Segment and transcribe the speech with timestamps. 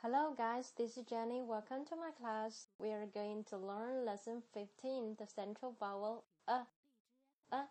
[0.00, 0.70] Hello, guys.
[0.76, 1.42] This is Jenny.
[1.42, 2.68] Welcome to my class.
[2.78, 6.68] We are going to learn lesson fifteen, the central vowel a
[7.50, 7.68] a。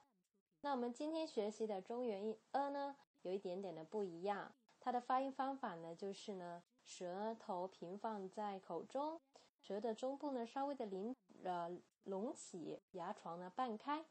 [0.59, 4.51] 那我们今天学习的中元音 a 呢，有一点点的不一样。
[4.81, 9.21] 它的发音方法呢，就是呢，舌头平放在口中，
[9.61, 11.15] 舌的中部呢稍微的隆
[11.45, 11.71] 呃
[12.03, 14.03] 隆起，牙床呢半开。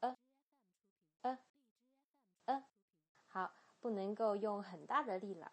[0.00, 0.16] a
[1.20, 1.38] a
[2.46, 2.64] a，
[3.26, 5.52] 好，不能够用很大的力了。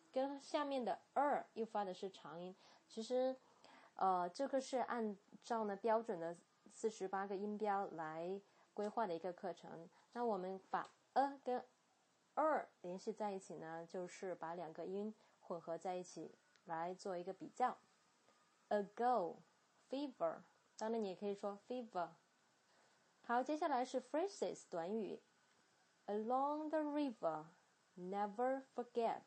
[0.11, 2.55] 跟下面的二又发的是长音，
[2.87, 3.35] 其实，
[3.95, 6.35] 呃，这个是按照呢标准的
[6.69, 8.41] 四十八个音标来
[8.73, 9.89] 规划的一个课程。
[10.13, 11.63] 那我们把 a 跟
[12.33, 17.77] 二联系在一起呢，就是把两个音混合在一起来做一个比较。
[18.69, 19.41] a go
[19.89, 20.41] fever，
[20.77, 22.09] 当然你也可以说 fever。
[23.23, 25.21] 好，接下来是 phrases 短语
[26.07, 29.21] ，along the river，never forget。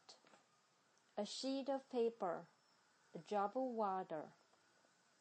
[1.18, 2.48] a sheet of paper,
[3.14, 4.32] a drop of water.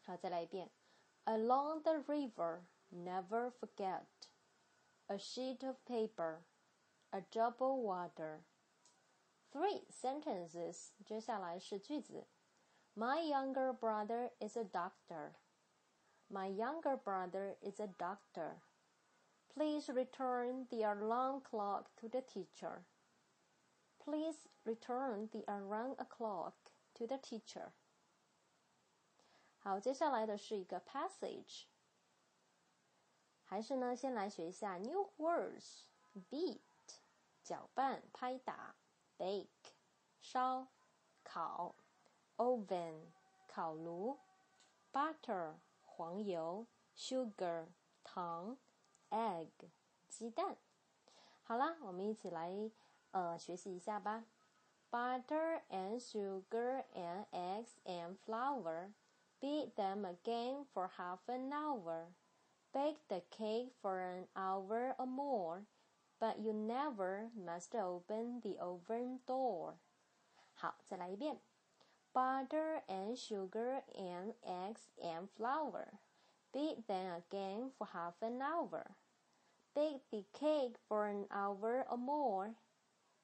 [0.05, 0.71] 好，再来一遍。
[1.25, 4.07] Along the river, never forget.
[5.09, 6.45] A sheet of paper,
[7.11, 8.45] a drop of water.
[9.51, 10.91] Three sentences.
[11.05, 12.27] 接下来是句子。
[12.95, 15.35] My younger brother is a doctor.
[16.31, 18.61] My younger brother is a doctor.
[19.55, 22.85] Please return the alarm clock to the teacher.
[24.03, 26.55] Please return the around a clock
[26.95, 27.73] to the teacher.
[29.59, 31.65] 好，接下来的是一个 passage，
[33.45, 36.61] 还是呢，先来学一下 new words。beat
[37.43, 38.75] 搅拌、拍打；
[39.19, 39.73] bake
[40.21, 40.69] 烧、
[41.23, 41.75] 烤；
[42.37, 43.13] oven
[43.47, 44.19] 烤炉；
[44.93, 46.67] butter 黄油；
[46.97, 47.69] sugar
[48.03, 48.57] 糖；
[49.11, 49.51] egg
[50.09, 50.57] 鸡蛋。
[51.43, 52.51] 好啦，我们一起来
[53.13, 54.25] 呃，学习一下吧。
[54.91, 58.93] Butter and sugar and eggs and flour.
[59.41, 62.07] Beat them again for half an hour.
[62.73, 65.65] Bake the cake for an hour or more,
[66.19, 69.77] but you never must open the oven door.
[70.55, 71.41] 好，再来一遍。
[72.13, 75.99] Butter and sugar and eggs and flour.
[76.53, 78.97] Beat them again for half an hour.
[79.75, 82.55] Bake the cake for an hour or more,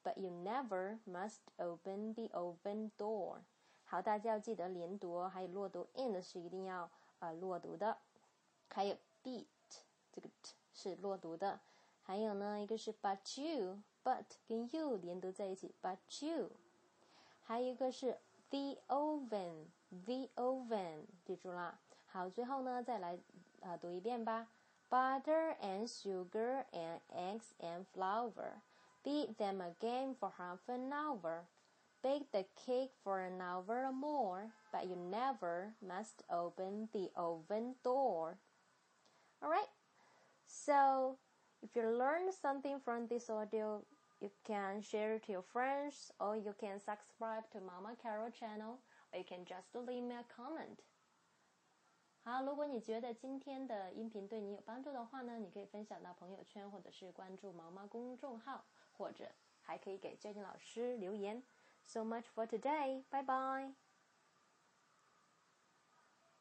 [0.03, 3.39] But you never must open the oven door。
[3.85, 7.97] 好，大家要记得连读哦，还有落读，and 是一定要啊落读的。
[8.69, 9.45] 还有 beat
[10.11, 11.59] 这个 t 是落读的。
[12.03, 16.51] 还有呢，一个是 but you，but 跟 you 连读在一起，but you。
[17.41, 18.19] 还有一个是
[18.49, 21.79] the oven，the oven，记住了。
[22.07, 23.17] 好，最后呢，再来
[23.61, 24.47] 啊读一遍吧。
[24.89, 28.61] Butter and sugar and eggs and flour。
[29.03, 31.47] Beat them again for half an hour.
[32.01, 37.75] Bake the cake for an hour or more, but you never must open the oven
[37.83, 38.37] door.
[39.43, 39.69] Alright,
[40.47, 41.17] so
[41.61, 43.83] if you learned something from this audio,
[44.21, 48.79] you can share it to your friends or you can subscribe to Mama Carol channel
[49.11, 50.79] or you can just leave me a comment.
[52.23, 58.65] 好，如果你觉得今天的音频对你有帮助的话呢，你可以分享到朋友圈，或者是关注毛毛公众号。
[59.00, 59.24] 或者
[59.62, 61.42] 还可以给娟娟老师留言。
[61.86, 63.02] So much for today.
[63.08, 63.89] Bye bye.